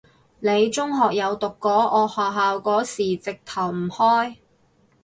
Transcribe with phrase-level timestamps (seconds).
[0.39, 1.71] 你中學有讀過？
[1.71, 4.37] 我學校嗰時直頭唔開